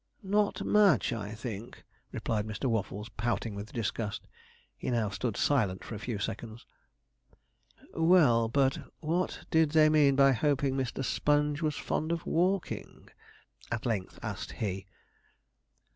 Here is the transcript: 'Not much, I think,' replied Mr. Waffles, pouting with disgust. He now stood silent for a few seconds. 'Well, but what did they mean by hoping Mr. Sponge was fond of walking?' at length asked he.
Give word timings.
'Not 0.23 0.63
much, 0.65 1.13
I 1.13 1.35
think,' 1.35 1.83
replied 2.11 2.47
Mr. 2.47 2.65
Waffles, 2.65 3.09
pouting 3.09 3.53
with 3.53 3.71
disgust. 3.71 4.23
He 4.75 4.89
now 4.89 5.09
stood 5.09 5.37
silent 5.37 5.83
for 5.83 5.93
a 5.93 5.99
few 5.99 6.17
seconds. 6.17 6.65
'Well, 7.93 8.47
but 8.49 8.79
what 8.99 9.45
did 9.51 9.73
they 9.73 9.89
mean 9.89 10.15
by 10.15 10.31
hoping 10.31 10.73
Mr. 10.73 11.05
Sponge 11.05 11.61
was 11.61 11.75
fond 11.75 12.11
of 12.11 12.25
walking?' 12.25 13.09
at 13.71 13.85
length 13.85 14.17
asked 14.23 14.53
he. 14.53 14.87